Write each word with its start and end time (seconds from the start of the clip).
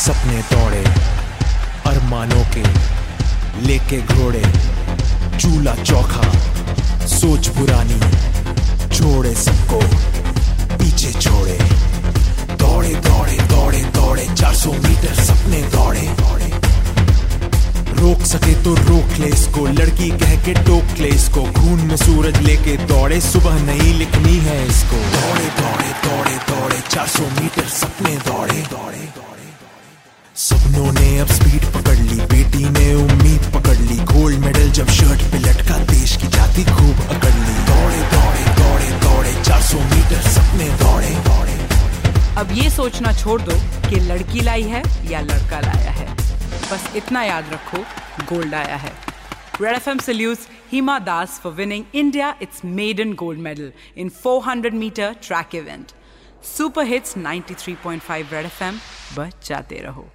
सपने 0.00 0.42
दौड़े 0.50 0.84
अरमानों 1.86 2.44
के 2.54 2.62
लेके 3.66 4.00
घोड़े, 4.04 4.42
चूल्हा 5.38 5.74
चौखा 5.82 6.22
सोच 7.08 7.48
पुरानी 7.56 7.98
छोड़े 8.90 9.34
सबको, 9.34 9.80
पीछे 10.76 11.12
छोड़े। 11.20 11.58
दौड़े 12.56 12.94
दौड़े 13.06 13.36
दौड़े 13.50 13.82
दौड़े 13.96 14.26
400 14.34 14.72
मीटर 14.86 15.14
सपने 15.22 15.62
दौड़े। 15.74 16.06
दौड़े 16.20 16.48
रोक 18.00 18.22
सके 18.26 18.54
तो 18.64 18.74
रोक 18.82 19.18
ले 19.20 19.28
इसको, 19.28 19.66
लड़की 19.78 20.10
कह 20.18 20.34
के 20.44 20.54
टोक 20.64 20.98
ले 21.00 21.08
इसको, 21.10 21.42
खून 21.58 21.80
में 21.88 21.96
सूरज 21.96 22.40
लेके 22.42 22.76
दौड़े, 22.86 23.20
सुबह 23.20 23.62
नहीं 23.64 23.94
लिखनी 23.94 24.36
है 24.38 24.58
इसको। 24.68 24.96
दौड़े 25.16 25.48
दौड़े 25.60 25.92
दौड़े 26.04 26.36
दौड़े 26.50 26.80
400 26.90 27.30
मीटर 27.40 27.68
सपने 27.78 28.16
दौड़े। 28.26 28.49
सपनों 30.40 30.92
ने 30.92 31.18
अब 31.18 31.26
स्पीड 31.26 31.64
पकड़ 31.64 31.96
ली 31.96 32.16
बेटी 32.20 32.64
ने 32.64 32.94
उम्मीद 32.94 33.42
पकड़ 33.54 33.76
ली 33.76 33.96
गोल्ड 33.96 34.38
मेडल 34.38 34.70
जब 34.70 34.88
शर्ट 34.88 35.20
पे 35.20 35.38
लटका 35.38 35.78
देश 35.78 36.16
की 36.16 36.26
जाति 36.26 36.64
खूब 36.64 37.00
अकड़ 37.16 37.34
ली। 37.34 37.56
दौड़े 37.64 37.98
दौड़े 38.12 38.44
दौड़े 38.60 38.90
दौड़े 39.02 39.32
400 39.42 39.80
मीटर 39.80 40.20
सपने 40.22 40.68
दौड़े 40.68 41.08
दौड़े। 41.08 41.52
अब 42.36 42.48
ये 42.52 42.70
सोचना 42.70 43.12
छोड़ 43.12 43.42
दो 43.42 43.52
कि 43.90 43.96
लड़की 43.96 44.40
लाई 44.40 44.62
है 44.62 44.82
या 45.10 45.20
लड़का 45.20 45.60
लाया 45.60 45.90
है। 45.90 46.14
बस 46.72 46.96
इतना 46.96 47.22
याद 47.22 47.44
रखो 47.52 47.78
गोल्ड 48.34 48.54
आया 48.54 48.76
है। 48.76 48.92
Red 49.60 49.78
FM 49.82 50.00
salutes 50.00 50.46
Hima 50.72 50.96
Das 51.08 51.34
for 51.42 51.52
winning 51.58 51.84
India 52.04 52.30
its 52.46 52.64
maiden 52.78 53.12
gold 53.24 53.42
medal 53.48 53.68
in 53.98 54.14
400 54.22 54.72
meter 54.84 55.10
track 55.28 55.58
event. 55.60 55.92
Super 56.58 56.86
hits 56.94 57.14
93.5 57.26 58.32
Red 58.32 58.50
FM, 58.50 58.80
बच 59.18 59.48
जाते 59.48 59.82
रहो। 59.84 60.08